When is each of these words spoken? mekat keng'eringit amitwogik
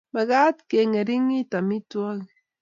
mekat 0.13 0.55
keng'eringit 0.69 1.51
amitwogik 1.59 2.31